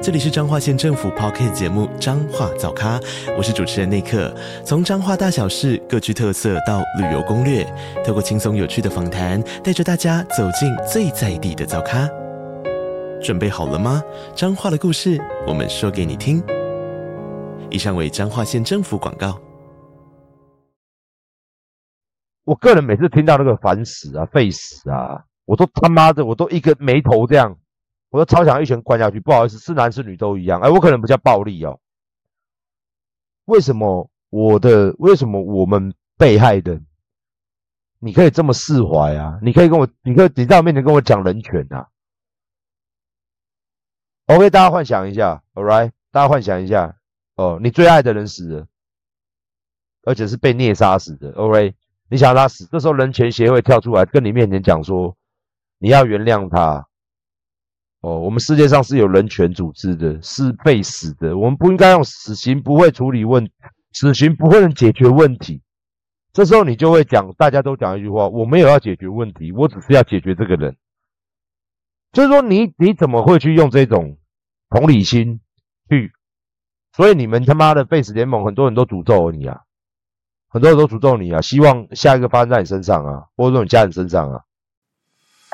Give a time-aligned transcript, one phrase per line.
[0.00, 3.00] 这里是彰化县政府 Podcast 节目《彰化早咖》，
[3.36, 4.32] 我是主持人内克。
[4.64, 7.64] 从彰化大小事各具特色到旅游攻略，
[8.06, 12.08] 透过轻松有趣的访谈，带着大家走进最在地的早咖。
[13.20, 14.00] 准备好了吗？
[14.36, 16.40] 彰化的故事，我们说给你听。
[17.68, 19.36] 以上为彰化县政府广告。
[22.44, 27.56] 我个人每次听到那个烦死啊、废死啊，我都他妈的，我都一个眉头这样。
[28.10, 30.60] 我都超想一拳灌下去，不好意思，是男是女都一样。
[30.60, 31.78] 哎，我可能比较暴力哦。
[33.44, 34.94] 为什么我的？
[34.98, 36.80] 为什么我们被害的，
[37.98, 39.38] 你可以这么释怀啊？
[39.42, 41.88] 你可以跟我，你可以你在我面前跟我讲人权啊
[44.26, 46.96] ？OK，大家幻想一下，All right，大家幻想一下
[47.36, 48.66] 哦，你最爱的人死了，
[50.04, 51.74] 而且是被虐杀死的，OK，
[52.08, 55.14] 你想他死，这时候人权协会跳出来跟你面前讲说，
[55.76, 56.87] 你要原谅他。
[58.00, 61.36] 哦，我们世界上是有人权组织的，是被死的。
[61.36, 63.50] 我们不应该用死刑，不会处理问，
[63.92, 65.60] 死刑不会能解决问题。
[66.32, 70.76] 这时候你就会讲，大家都讲一句话：我没有要解决问题，我只是要解决这个人。
[72.12, 74.16] 就是说你，你怎么会去用这种
[74.70, 75.40] 同理心
[75.90, 76.12] 去？
[76.92, 79.62] 所以你们他妈的废死联盟，很多人都诅咒你啊，
[80.48, 84.44] 很多人都诅咒你啊，希望下一个发生在你身上啊，或者说你家人身上啊。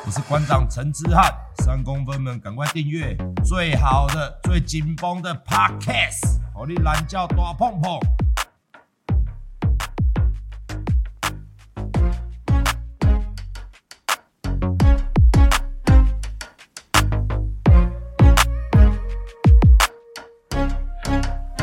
[0.06, 7.98] 我是馆长陈之汉，三公分们赶快订阅最好的、最紧绷的 Podcast，好你懒叫大碰碰。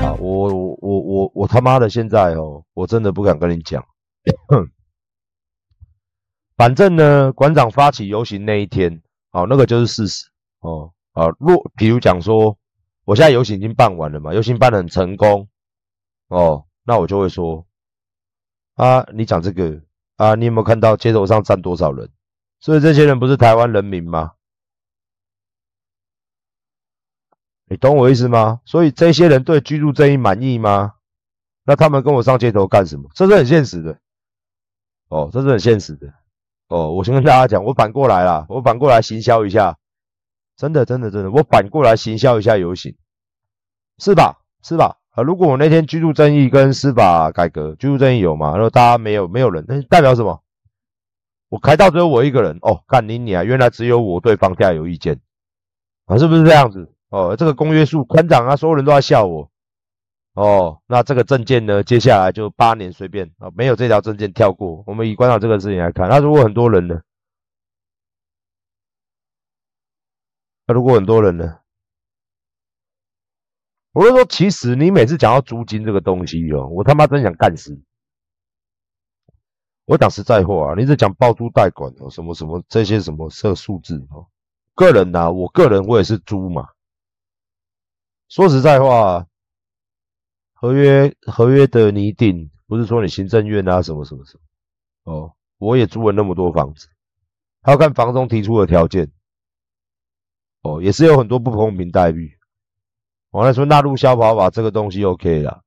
[0.03, 3.85] 啊，我我我我我他妈的现在哦，我真的不敢跟你讲。
[6.61, 9.01] 反正呢，馆长发起游行那一天，
[9.31, 10.29] 好，那个就是事实
[10.59, 10.93] 哦。
[11.13, 12.55] 啊，若比如讲说，
[13.03, 15.49] 我现在游行已经办完了嘛，游行办得很成功
[16.27, 17.65] 哦，那我就会说，
[18.75, 19.81] 啊，你讲这个
[20.17, 22.07] 啊，你有没有看到街头上站多少人？
[22.59, 24.33] 所以这些人不是台湾人民吗？
[27.65, 28.61] 你懂我意思吗？
[28.65, 30.93] 所以这些人对居住正义满意吗？
[31.63, 33.09] 那他们跟我上街头干什么？
[33.15, 33.97] 这是很现实的，
[35.07, 36.20] 哦，这是很现实的。
[36.71, 39.77] 哦，我先跟大家讲，我反过来啦，我反过来行销一下，
[40.55, 42.95] 真的，真的，真的，我反过来行销一下游行，
[43.97, 44.39] 是吧？
[44.63, 44.95] 是吧？
[45.09, 48.53] 啊，如果我那天居住正义跟司法改革，居住正义有嘛？
[48.53, 50.41] 然后大家没有，没有人，那代表什么？
[51.49, 55.19] 我开到只有我一个人，哦，干你你啊，原来只有我对房价有意见，
[56.05, 56.89] 啊，是不是这样子？
[57.09, 59.50] 哦，这个公约数，馆长啊，所有人都在笑我。
[60.33, 61.83] 哦，那这个证件呢？
[61.83, 64.81] 接下来就八年随便啊，没有这条证件跳过。
[64.87, 67.01] 我们以馆长这个事情来看，那如果很多人呢？
[70.65, 71.59] 那如果很多人呢？
[73.91, 77.77] 我就说，其实你每次讲到租金这个东西哦，我他妈真想干死。
[79.83, 84.29] 我讲实在话啊，你是讲包租代管哦，什么什么这些什么设数字哦，
[84.75, 86.69] 个人呐、啊，我个人我也是租嘛。
[88.29, 89.27] 说实在话。
[90.61, 96.87] 合约合约的拟定，不是说你行政院啊什么什么什么哦，我也租了那么多房子，
[97.63, 99.11] 还要看房东提出的条件
[100.61, 102.37] 哦，也是有很多不公平待遇。
[103.31, 105.63] 我来说纳入消保法这个东西 OK 啦，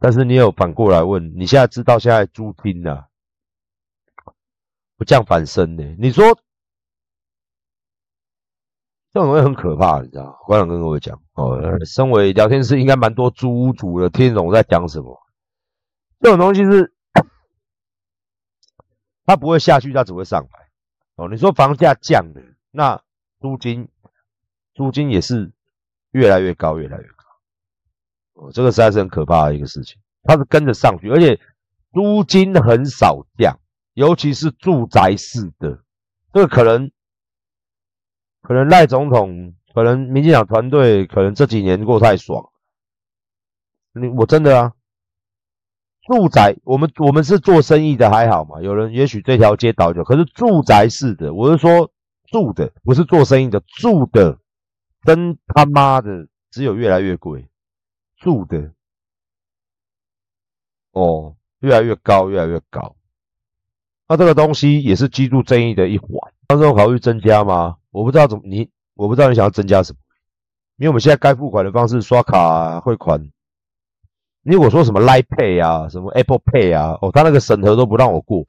[0.00, 3.06] 但是你有反过来问，你现在知道现在租金啊
[4.96, 5.84] 不降反升呢？
[5.96, 6.36] 你说？
[9.12, 10.38] 这种东西很可怕，你知道？
[10.46, 15.20] 馆长跟各位讲哦，身为聊天室应该蛮多租屋族的，听懂我在讲什么？
[16.20, 16.94] 这种东西是，
[19.26, 20.48] 它不会下去，它只会上来。
[21.16, 22.40] 哦，你说房价降了，
[22.70, 23.02] 那
[23.40, 23.88] 租金，
[24.74, 25.50] 租金也是
[26.12, 27.24] 越来越高，越来越高。
[28.34, 31.40] 哦，这个实在是很可怕的一个事情，它是跟着上去，而且
[31.92, 33.58] 租金很少降，
[33.94, 35.82] 尤其是住宅式的，
[36.32, 36.92] 这个可能。
[38.42, 42.50] 可能赖总统，可能民进党团队，可能这几年过太爽。
[43.92, 44.72] 你我真的啊，
[46.02, 48.60] 住宅，我们我们是做生意的还好嘛？
[48.62, 51.90] 有人也许这条街倒掉，可是住宅式的，我是说
[52.28, 54.38] 住的，不是做生意的，住的，
[55.02, 57.48] 真他妈的只有越来越贵，
[58.16, 58.72] 住的，
[60.92, 62.96] 哦，越来越高，越来越高。
[64.08, 66.10] 那这个东西也是居住正义的一环。
[66.46, 67.76] 到时候考虑增加吗？
[67.90, 69.98] 我不知道怎么你，我不知道你想要增加什么。
[70.76, 73.20] 因为我们现在该付款的方式，刷卡啊、汇款。
[74.42, 78.46] 你如果说什么 Line Pay 啊、什么 Apple Pay 啊，哦，他那个审核都不让我过。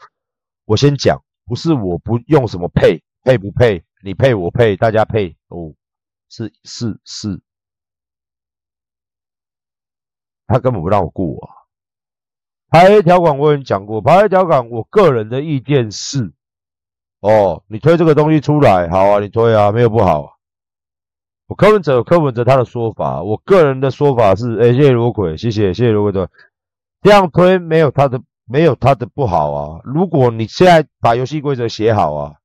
[0.63, 5.73] 我先讲，不是我不用什么 Pay，配不 Pay，你 Pay 我 Pay，大家 Pay 哦，
[6.29, 7.41] 是是是，
[10.47, 11.51] 他根本不让我过啊。
[12.69, 16.31] 排黑条款我已经讲过，排黑条款我个人的意见是，
[17.21, 20.37] 哦，你推这个东西出来，好啊，你推啊，没有不好。
[21.47, 26.29] 我柯文哲有柯文哲他的说法，我个人的说法是，哎，谢谢罗奎，谢谢谢谢罗奎的，
[27.01, 29.81] 这样推没有他的没有他的不好啊。
[29.83, 32.35] 如果你现在把游戏规则写好啊，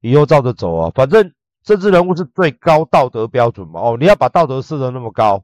[0.00, 1.32] 以后照着走啊，反正
[1.62, 3.80] 政治人物是最高道德标准嘛。
[3.80, 5.42] 哦，你要把道德设得那么高，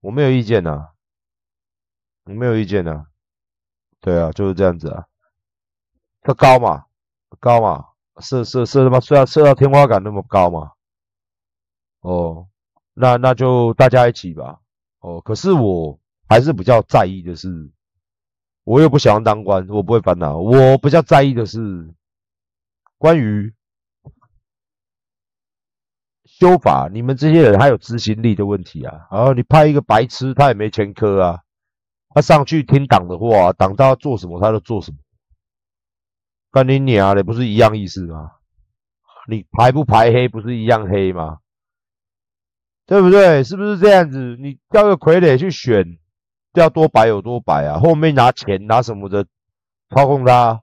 [0.00, 0.88] 我没有意见呐，
[2.24, 3.06] 我没有意见呐。
[4.00, 5.06] 对啊，就是这样子啊，
[6.22, 6.84] 他高嘛，
[7.44, 7.84] 高嘛，
[8.22, 10.70] 设设设他妈设要设到天花板那么高嘛。
[12.00, 12.48] 哦，
[12.94, 14.60] 那那就大家一起吧。
[15.00, 17.70] 哦，可是我还是比较在意的是，
[18.64, 20.38] 我又不想要当官，我不会烦恼。
[20.38, 21.92] 我比较在意的是
[22.96, 23.52] 关于
[26.24, 29.06] 修法，你们这些人还有执行力的问题啊。
[29.10, 31.40] 然后你派一个白痴，他也没前科啊，
[32.14, 34.96] 他上去听党的话，党他要做什么他就做什么。
[36.54, 38.30] 干你娘的，不是一样意思吗？
[39.28, 41.38] 你排不排黑，不是一样黑吗？
[42.86, 43.42] 对不对？
[43.42, 44.36] 是不是这样子？
[44.38, 45.98] 你调个傀儡去选，
[46.52, 47.80] 要多白有多白啊！
[47.80, 49.26] 后面拿钱拿什么的
[49.90, 50.62] 操控他，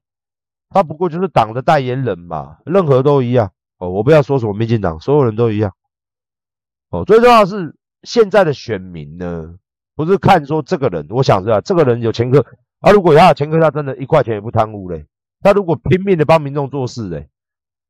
[0.69, 3.89] 他不过就是党的代言人嘛，任何都一样哦。
[3.89, 5.73] 我不要说什么民进党，所有人都一样
[6.91, 7.03] 哦。
[7.03, 9.55] 最重要是现在的选民呢，
[9.93, 12.45] 不是看说这个人，我想知道这个人有前科
[12.79, 12.93] 啊。
[12.93, 15.05] 如果他有前科，他真的一块钱也不贪污嘞。
[15.41, 17.29] 他如果拼命的帮民众做事嘞，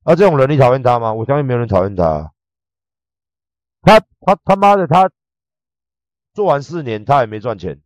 [0.04, 1.14] 啊，这种人你讨厌他吗？
[1.14, 2.32] 我相信没有人讨厌他。
[3.82, 5.10] 他他他妈的，他
[6.34, 7.82] 做完四年，他也没赚钱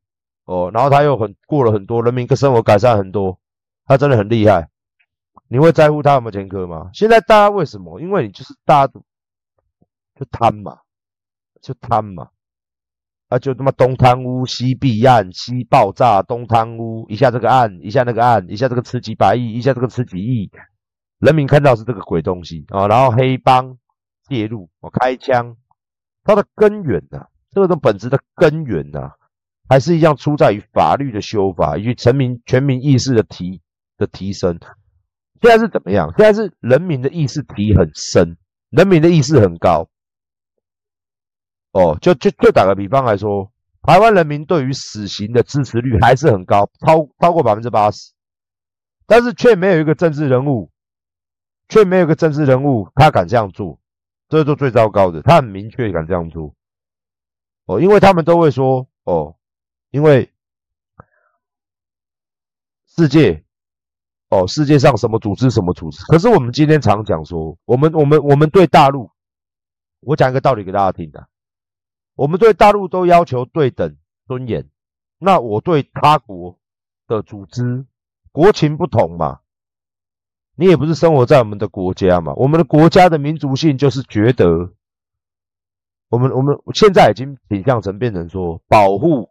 [0.45, 3.39] 哦，然后他又很过了很多，人民的生活改善很多，
[3.85, 4.69] 他真的很厉害。
[5.47, 6.89] 你会在乎他有没有前科吗？
[6.93, 8.01] 现在大家为什么？
[8.01, 8.93] 因为你就是大家
[10.15, 10.79] 就贪嘛，
[11.61, 12.29] 就贪嘛，
[13.27, 20.51] 啊就他妈东贪污西弊案西爆炸，东贪污一下这个案一下那个案一下这个吃几百亿一下这个吃几亿，
[21.19, 23.77] 人民看到是这个鬼东西啊，然后黑帮
[24.29, 25.57] 介入我开枪。
[26.23, 29.11] 它的根源呐、这个的本质的根源呐、
[29.69, 33.61] 还是一样出在于法律的修法以及全民全民意识的提
[33.97, 34.59] 的提升。
[35.41, 36.11] 现在是怎么样？
[36.17, 38.37] 现在是人民的意识提很深，
[38.71, 39.87] 人民的意识很高。
[41.75, 43.51] 哦，就就就打个比方来说，
[43.81, 48.13] 台湾人民对于死刑的支持率还是很高，超超过百分之八十，
[49.05, 50.71] 但是却没有一个政治人物，
[51.67, 53.77] 却没有一个政治人物他敢这样做。
[54.29, 56.55] 这是最糟糕的，他很明确敢这样做
[57.65, 59.35] 哦，因为他们都会说哦，
[59.91, 60.31] 因为
[62.87, 63.43] 世界
[64.29, 69.11] 哦，世界上什么组织什么组织，可是我们今天常讲说，我们我们我们对大陆，
[69.99, 71.27] 我讲一个道理给大家听的，
[72.15, 73.97] 我们对大陆都要求对等
[74.27, 74.69] 尊严，
[75.19, 76.57] 那我对他国
[77.07, 77.85] 的组织
[78.31, 79.39] 国情不同嘛。
[80.57, 82.33] 你也不是生活在我们的国家嘛？
[82.35, 84.71] 我们的国家的民族性就是觉得，
[86.07, 89.29] 我们我们现在已经倾向成变成说保护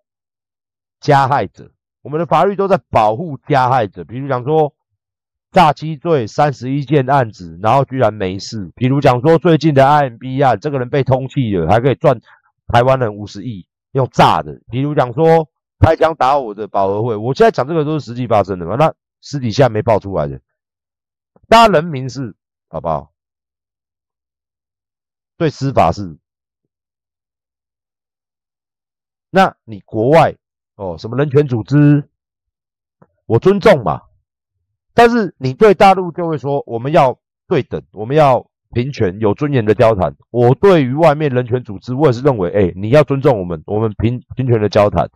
[1.01, 1.71] 加害者，
[2.03, 4.05] 我们的法律都在保护加害者。
[4.05, 4.75] 比如讲说
[5.51, 8.71] 诈欺罪三十一件案子，然后居然没事。
[8.77, 12.21] 比如讲说最近的 IMB 案，这个人被通缉了，还可以赚
[12.67, 14.61] 台湾人五十亿用炸的。
[14.71, 18.77] 比如讲说开枪打我的保和会，我现在讲这个都是实际发生的嘛？
[18.77, 20.41] 那私底下没爆出来的。
[21.49, 22.37] 大家人民是
[22.69, 23.13] 好不好？
[25.37, 26.17] 对司法是，
[29.31, 30.37] 那你国外
[30.77, 32.09] 哦，什么人权组织，
[33.27, 34.03] 我尊重嘛。
[34.95, 37.19] 但是你对大陆就会说，我们要
[37.49, 40.15] 对等，我们要平权，有尊严的交谈。
[40.31, 45.09] 我对于外面人权组织，我也是认为，哎，你要尊重我们，我们平平权的交谈。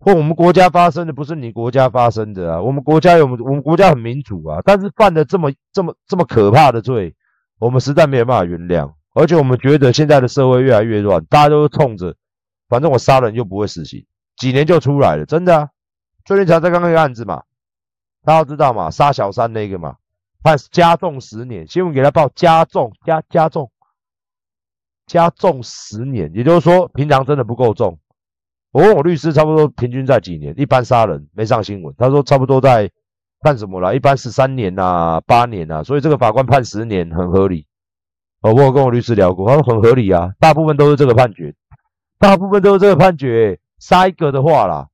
[0.00, 7.14] 或我们国家发生的不是你国家发生的啊，我们国家有我们国家很民主啊，但是犯了这么这么这么可怕的罪，
[7.60, 12.16] 我们实在没有办法原谅，而且我们觉得现在的社会越来越乱，大家都是冲着，
[12.68, 14.04] 反正我杀人又不会死刑，
[14.36, 15.68] 几年就出来了，真的啊，
[16.24, 17.44] 最近才在刚刚那个案子嘛，
[18.24, 19.98] 大家知道嘛，杀小三那个嘛，
[20.42, 23.70] 判加重十年，新闻给他报加重加加重
[25.06, 27.98] 加重十年，也就是说平常真的不够重。
[28.72, 30.54] 我问我律师，差不多平均在几年？
[30.58, 32.90] 一般杀人没上新闻，他说差不多在
[33.40, 33.92] 判什么啦？
[33.92, 37.66] 一般十三年呐、八年呐、所以这个法官判十年很合理。
[38.40, 41.54] 哦，我跟我律师聊过，他说很合理啊，大部分都是这个判决，
[42.18, 43.60] 大部分都是这个判决。
[43.78, 44.88] 杀一个的话啦，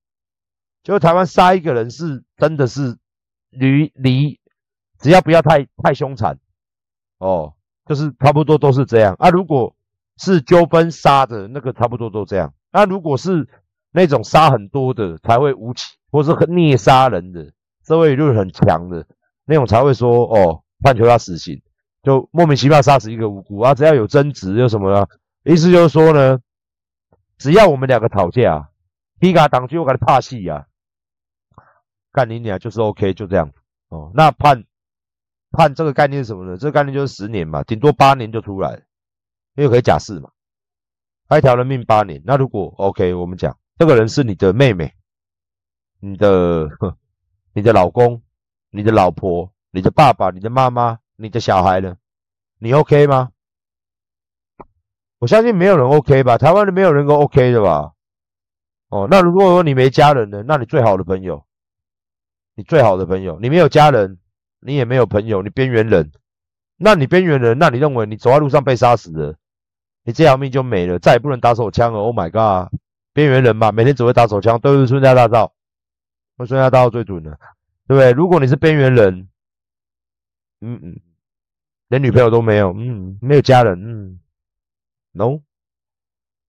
[0.82, 2.96] 就台湾杀一个人是真的是
[3.50, 4.40] 离离，
[4.98, 6.38] 只要不要太太凶残
[7.18, 7.54] 哦，
[7.86, 9.30] 就是差不多都是这样啊。
[9.30, 9.74] 如果
[10.16, 12.52] 是纠纷杀的那个，差不多都这样。
[12.72, 13.48] 那、如果是
[13.92, 17.52] 那种杀很多的才会无期，或是虐杀人的，
[17.86, 19.06] 社会舆论很强的
[19.44, 21.62] 那种才会说哦，判决他死刑，
[22.02, 23.74] 就莫名其妙杀死一个无辜啊。
[23.74, 25.06] 只要有争执，有什么呢？
[25.44, 26.38] 意思就是说呢，
[27.38, 28.70] 只要我们两个吵架。
[29.20, 30.68] 皮卡挡车，我给他怕戏呀！
[32.12, 33.50] 干你娘，就是 OK，就这样
[33.88, 34.12] 哦。
[34.14, 34.62] 那判
[35.52, 36.56] 判这个概念是什么呢？
[36.56, 38.82] 这个概念就是十年嘛，顶多八年就出来，
[39.54, 40.30] 因为可以假释嘛。
[41.36, 44.94] 一条人命八年，那如果 OK，我们讲这个人是你的妹妹、
[46.00, 46.68] 你的、
[47.52, 48.22] 你的老公、
[48.70, 51.96] 你的老婆、你的爸爸、你的妈妈、你的小孩呢？
[52.58, 53.30] 你 OK 吗？
[55.18, 56.38] 我相信没有人 OK 吧？
[56.38, 57.92] 台湾的没有人够 OK 的吧？
[58.88, 60.42] 哦，那如果说你没家人呢？
[60.46, 61.44] 那你最好的朋友，
[62.54, 64.18] 你最好的朋友，你没有家人，
[64.60, 66.12] 你也没有朋友，你边缘人，
[66.76, 69.36] 那你边缘人，那你认为你走在路上被杀死了，
[70.04, 71.98] 你这条命就没了，再也不能打手枪了。
[72.00, 72.72] Oh my god，
[73.12, 75.54] 边缘人嘛，每天只会打手枪，都是孙家大道，
[76.36, 77.38] 我孙家大道最准的，
[77.86, 78.12] 对不对？
[78.12, 79.28] 如果你是边缘人，
[80.60, 81.00] 嗯嗯，
[81.88, 84.20] 连女朋友都没有，嗯，没有家人，嗯
[85.12, 85.40] ，no。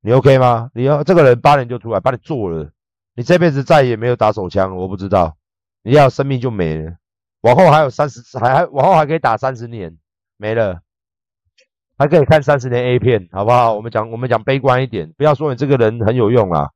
[0.01, 0.71] 你 OK 吗？
[0.73, 2.71] 你要这个人八年就出来把你做了，
[3.15, 5.35] 你这辈子再也没有打手枪，我不知道，
[5.83, 6.95] 你要生命就没了，
[7.41, 9.98] 往后还有三十，还还往后还可以打三十年，
[10.38, 10.81] 没了，
[11.98, 13.74] 还可以看三十年 A 片，好不好？
[13.74, 16.69] 我们讲我们讲悲观一点，不要说你这个人很有用啊，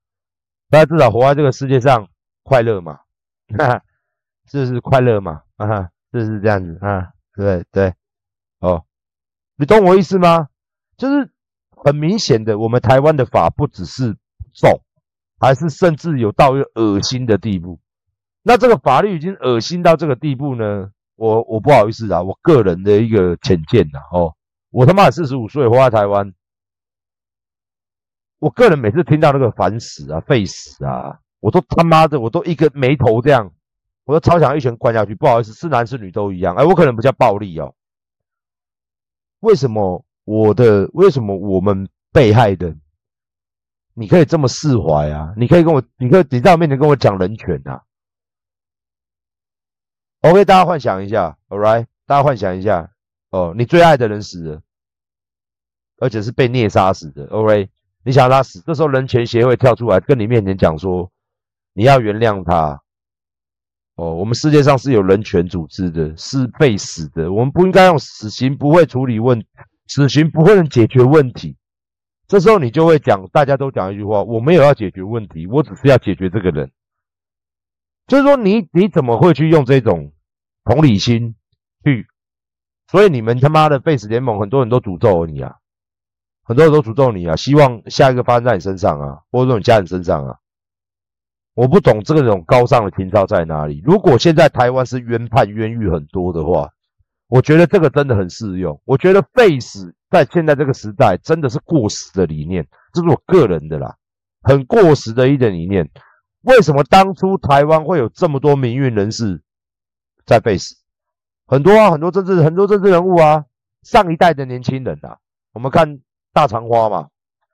[0.70, 2.08] 大家至少活在这个世界上
[2.44, 3.00] 快乐嘛，
[3.58, 3.82] 哈哈，
[4.50, 7.94] 是是快乐嘛，啊哈，是是这样子啊，对对，
[8.60, 8.86] 哦，
[9.58, 10.50] 你懂我意思吗？
[10.98, 11.30] 就是。
[11.86, 14.16] 很明显的，我们台湾的法不只是
[14.54, 14.80] 重，
[15.38, 17.78] 还是甚至有到一个恶心的地步。
[18.44, 20.92] 那这个法律已经恶心到这个地步呢？
[21.16, 24.36] 我我不好意思啊，我个人的一个浅见呐，哦，
[24.72, 26.34] 我他妈四十五岁活在台湾，
[28.40, 33.52] 我个人每次听到那个烦死啊、废死啊，我都他妈的，我都一个眉头这样，
[34.06, 35.16] 我都超想一拳灌下去。
[35.16, 36.56] 不好意思，是男是女都一样。
[36.56, 37.74] 哎，我可能比较暴力哦。
[39.40, 40.04] 为什么？
[40.26, 42.76] 我的为什么我们被害的，
[43.94, 45.34] 你可以这么释怀啊？
[45.38, 47.84] 你可以跟我，你可以你在我面前跟我讲人权啊
[50.24, 52.90] ？OK，大家幻想一下，All right，大家幻想一下，
[53.30, 54.62] 哦，你最爱的人死了，
[56.00, 57.70] 而且是被虐杀死的，OK，
[58.04, 61.12] 你想他死，这时候人权协会跳出来跟你面前讲说，
[61.74, 62.82] 你要原谅他。
[63.96, 69.46] 哦，我们世界上是有人权组织的，是被死的，我们不应该用死刑，不会处理问。
[69.86, 71.58] 死刑不会能解决问题，
[72.26, 76.72] 这时候你就会讲，大家都讲一句话：我没有要解决问题，我只是要解决这个人。
[78.08, 80.12] 就是说你，你怎么会去用这种
[80.64, 81.36] 同理心
[81.84, 82.08] 去？
[82.92, 85.56] 所以你们他妈的 Face 联盟，很多人都诅咒你啊，
[86.44, 90.38] 很多人都诅咒你啊，希望下一个发生在你身上啊，或者说你家人身上啊。
[91.56, 93.82] 我不懂这个种高尚的情操在哪里。
[93.86, 96.70] 如果现在台湾是冤判冤狱很多的话，
[97.28, 98.82] 我觉得这个真的很适用。
[98.86, 103.96] 我觉得 Face 在现在这个时代真的是过时的理念，这是我个人的啦，
[104.42, 105.90] 很过时的一点理念。
[106.44, 109.42] 为什么当初台湾会有这么多民运人士
[110.26, 110.76] 在废死？
[111.46, 113.46] 很多啊，很多政治很多政治人物啊，
[113.82, 115.18] 上一代的年轻人啊，
[115.54, 116.00] 我们看
[116.32, 117.10] 大肠花嘛，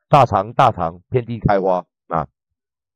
[0.08, 2.28] 大肠大肠遍地开花啊。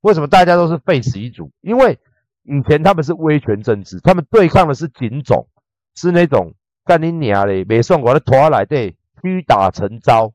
[0.01, 1.51] 为什么大家都是废死一族？
[1.61, 1.99] 因为
[2.43, 5.47] 以前他们是威权政治，他们对抗的是警种，
[5.95, 6.53] 是那种。
[6.85, 7.63] 干你娘嘞！
[7.63, 10.33] 没算过的拖来对，屈打成招，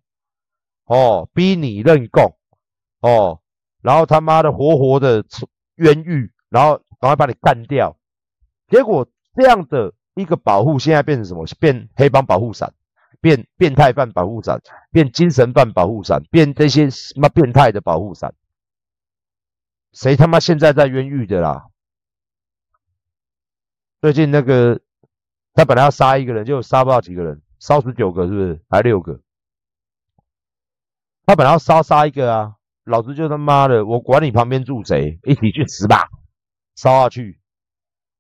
[0.87, 2.35] 哦，逼你认供，
[3.03, 3.43] 哦，
[3.89, 5.25] 然后他妈的活活的
[5.77, 7.97] 冤狱，然后赶快把你干掉。
[8.69, 11.47] 结果这样的一个保护，现在变成什么？
[11.59, 12.75] 变黑帮保护伞，
[13.23, 14.61] 变变态犯保护伞，
[14.93, 18.35] 变精神犯保护伞，变这些什么变态的保护伞？
[19.95, 21.69] 谁他妈现在在冤狱的啦？
[24.03, 24.79] 最近那个。
[25.55, 28.61] 他本来要杀一个人，就杀不到几个人，烧死九个是不是？
[28.69, 29.21] 还六个。
[31.27, 32.58] 他本来要杀杀一个啊，
[32.89, 36.09] 老子就他妈的，我管你旁边住谁，一起去死吧，
[36.75, 37.39] 烧下去，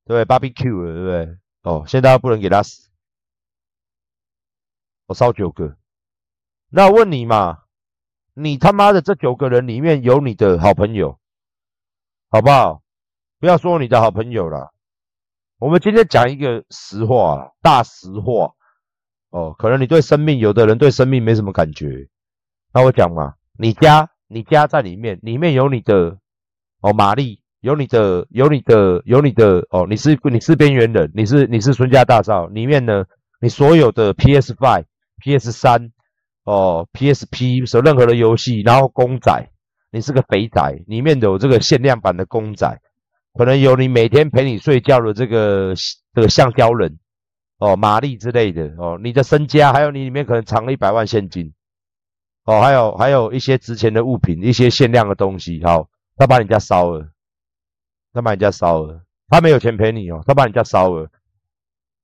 [0.04, 1.38] 对不对？Barbecue 了，对不对？
[1.62, 2.90] 哦，现在不能给他死，
[5.06, 5.76] 我烧九个。
[6.70, 7.64] 那我问你嘛，
[8.34, 11.18] 你他妈的这九个人里面有你的好朋友，
[12.30, 12.82] 好不好？
[13.40, 14.72] 不要说你的好朋友了。
[15.58, 18.54] 我们今天讲一个实话，大实话
[19.30, 19.54] 哦。
[19.58, 22.08] 可能你对生命，有的人对生命没什么感觉。
[22.72, 26.18] 那我讲嘛，你家，你家在里面，里面有你的
[26.80, 33.04] 哦，玛丽，有你的，有你的，有你的哦，你是你是边缘人，你是你是孙家大少，里面呢，
[33.40, 34.84] 你所有的 PS Five、
[35.22, 35.90] PS 三
[36.44, 39.50] 哦、PSP 所任何的游戏，然后公仔，
[39.90, 42.80] 你是个肥仔，里面有这个限量版的公仔。
[43.34, 45.74] 可能有你每天陪你睡觉的这个
[46.14, 46.98] 这个橡胶人
[47.58, 51.52] 哦，玛丽之类的哦，你的身家还有你里面可能藏了一百万现金
[52.48, 55.62] 哦，还有还有一些值钱的物品，一些限量的东西。
[55.62, 55.86] 好，
[56.16, 57.10] 他把你家烧了，
[58.14, 61.10] 他把你家烧了，他没有钱赔你哦，他把你家烧了。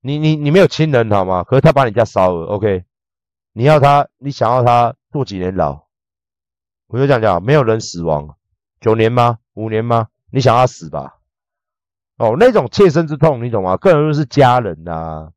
[0.02, 1.44] 你你你没有亲人好吗？
[1.44, 2.84] 可是他把你家烧了，OK？
[3.54, 5.86] 你要他，你想要他坐几年牢？
[6.88, 8.36] 我就这样讲，没有人死亡，
[8.82, 9.38] 九年吗？
[9.54, 10.08] 五年吗？
[10.30, 11.20] 你想要死吧？
[12.18, 13.78] 哦，那种切身之痛，你懂吗？
[13.78, 15.32] 更多是家人呐、啊。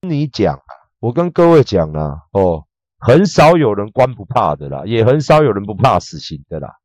[0.00, 0.60] 你讲，
[0.98, 2.66] 我跟各位讲啊，哦，
[3.04, 6.76] 很少有人关不怕的啦，也很少有人不怕死刑的啦。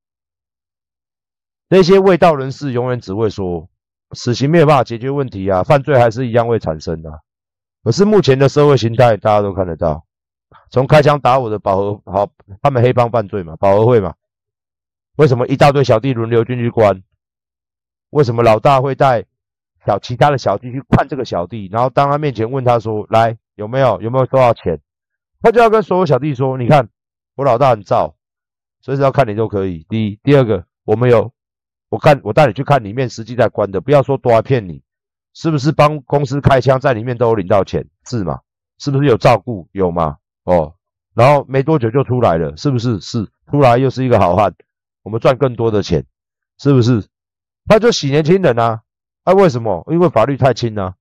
[1.70, 3.70] 那些卫道人士永远只会说，
[4.14, 7.22] 死刑没有办法解决问题啊，犯罪还是一样会产生的、
[7.84, 10.08] 可是目前的社会形态，大家都看得到，
[10.72, 12.32] 从开枪打我的保和，好，
[12.64, 14.16] 他们黑帮犯罪嘛，保和会嘛，
[15.18, 17.04] 为什么一大堆小弟轮流进去关？
[18.10, 19.24] 为什么老大会带
[19.86, 21.70] 小其他的小弟去看这个小弟？
[21.72, 24.82] 然后当他面前问他说：“来，有没有有没有多少钱？”
[25.42, 26.90] 他就要跟所有小弟说：“你看，
[27.36, 28.16] 我老大很罩，
[28.82, 29.86] 随时要看你都可以。
[29.88, 31.34] 第一，第二个，我们有，
[31.90, 34.82] 我看我带你去看里面实际在关的，不要说多骗你，
[35.34, 37.88] 是不是帮公司开枪在里面都有领到钱？
[38.06, 38.42] 是吗？
[38.80, 39.70] 是不是有照顾？
[39.72, 40.18] 有吗？
[40.44, 40.76] 哦，
[41.14, 43.00] 然后没多久就出来了，是不是？
[43.00, 44.56] 是，出来又是一个好汉，
[45.04, 46.06] 我们赚更多的钱，
[46.58, 47.06] 是不是？”
[47.70, 48.82] 他就洗年轻人啊，
[49.24, 49.86] 啊，为什么？
[49.92, 50.96] 因为法律太轻啊，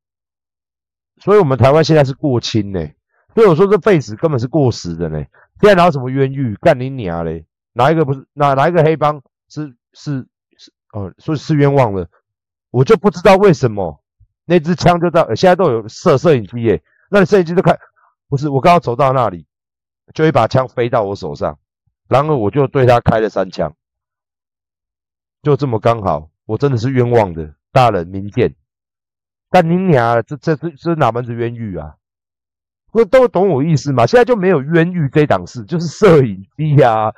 [1.22, 2.80] 所以我们台湾现在是过轻呢。
[3.36, 5.18] 所以我说这废死根本是过时的呢。
[5.60, 6.56] 现在哪有什么冤狱？
[6.56, 7.44] 干你娘嘞！
[7.74, 8.26] 哪一个不是？
[8.32, 9.20] 哪哪一个黑帮
[9.50, 10.72] 是是是？
[10.94, 12.08] 哦，说是，冤枉的，
[12.70, 14.02] 我就不知道为什么
[14.46, 16.82] 那支枪就到现在都有摄摄影机耶。
[17.10, 17.78] 那你摄影机都开，
[18.26, 18.48] 不是？
[18.48, 19.46] 我刚刚走到那里，
[20.14, 21.58] 就一把枪飞到我手上，
[22.08, 23.76] 然后我就对他开了三枪，
[25.42, 26.30] 就这么刚好。
[26.46, 28.54] 我真的是冤枉的，大人明鉴。
[29.50, 31.96] 干你娘，这这这这哪门子冤狱啊？
[33.04, 34.06] 不都懂我意思吗？
[34.06, 37.12] 现在就没有冤狱这档事，就是摄影机呀，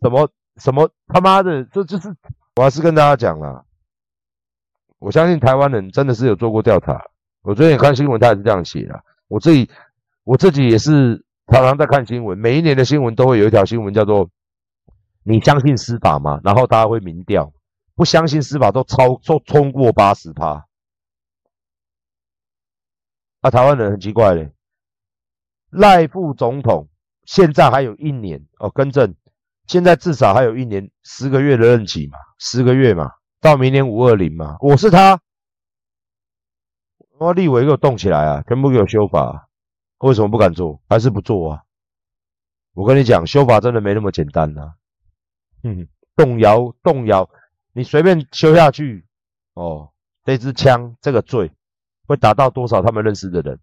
[0.00, 2.14] 什么什么他妈的，这就是。
[2.56, 3.64] 我还是跟大家讲啦，
[5.00, 7.02] 我相信台湾人真的是有做过调查。
[7.42, 9.02] 我最近看新闻，他也是这样写的。
[9.26, 9.68] 我自己
[10.22, 14.30] 我自己也是常常在看新闻，每一年的新闻都会有一条新闻叫做
[15.24, 17.52] “你相信司法吗？”然后大家会民调。
[17.96, 20.64] 不相信司法都超都冲过八十趴，
[23.40, 24.50] 啊，台湾人很奇怪嘞。
[25.74, 26.88] 赖副总统
[27.26, 29.14] 现在还有一年哦，更正，
[29.66, 33.10] 现在至少还有一年十个月的任期嘛，十个月嘛，
[33.40, 34.56] 到明年五二零嘛。
[34.60, 35.20] 我是他，
[37.18, 39.48] 我立委给我动起来啊，全部给我修法，
[39.98, 40.80] 为什么不敢做？
[40.88, 41.62] 还是不做啊？
[42.74, 44.74] 我跟你讲，修法真的没那么简单呐、啊。
[45.64, 47.28] 嗯，动摇，动摇。
[47.72, 49.06] 你随便修下去，
[49.54, 49.90] 哦，
[50.24, 51.50] 这支枪这个罪
[52.06, 53.58] 会打到多少他们认识的人？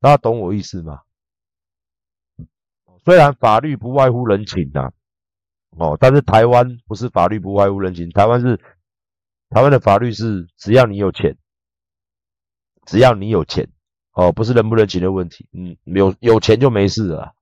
[0.00, 1.00] 大家懂我意思吗？
[3.04, 4.90] 虽然法律不外乎人情呐、
[5.70, 8.56] 哦，但是台湾不是法律不外乎人情，台湾是
[9.48, 11.38] 台湾的法律是只要你有钱，
[12.84, 13.66] 只要你有钱，
[14.12, 17.32] 哦，不是人不人情的问题，嗯，有有钱就没事了，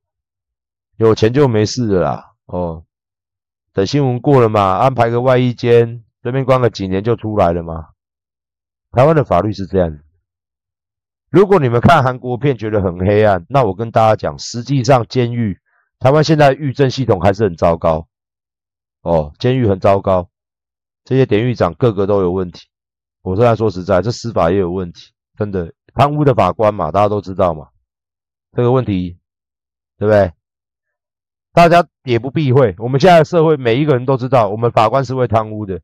[0.97, 2.85] 有钱就没事了啦，哦。
[3.73, 7.89] 等新闻过了嘛，安排个外衣间，随便关个几年就出来了嘛。
[8.93, 9.99] 台湾的法律是这样。
[11.37, 15.59] 如果你们看韩国片觉得很黑暗，那我跟大家讲，实际上监狱，
[15.99, 18.09] 台湾现在狱政系统还是很糟糕。
[19.03, 20.31] 哦，监狱很糟糕，
[21.05, 22.69] 这些典狱长个个都有问题。
[23.21, 27.69] 我现在说实在，这司法也有问题，真的贪污的法官嘛，大家都知道嘛，
[28.57, 29.19] 这个问题，
[29.99, 30.33] 对不对？
[31.53, 35.83] 大家也不避讳，我们现在的社会每一个人都知道，我们法官是会贪污的，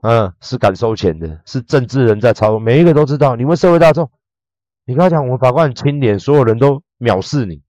[0.00, 3.36] 嗯，是敢收钱的，是政治人在操纵，每一个都知道。
[3.36, 4.10] 你问社会大众，
[4.86, 7.62] 你跟他讲，我们法官很清廉，所有人都藐视你，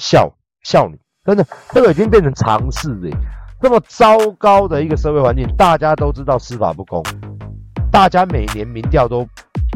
[0.00, 3.16] 笑笑你，真的，这个已经变成常识了。
[3.62, 7.00] 这么糟糕的一个社会环境，大家都知道司法不公，
[7.88, 9.24] 大家每年民调都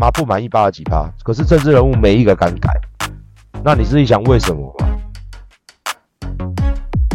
[0.00, 2.68] 妈不满意八十几趴，可是政治人物没一个敢改，
[3.62, 4.88] 那你自己想为什么吧？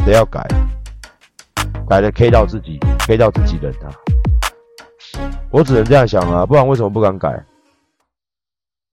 [0.05, 0.41] 谁要改？
[1.89, 3.91] 改了 K 到自己，K 到自己人啊！
[5.51, 7.43] 我只能这样想啊，不然为什么不敢改？